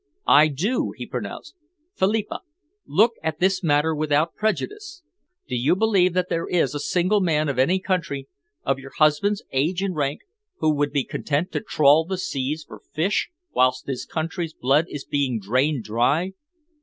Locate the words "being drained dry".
15.05-16.33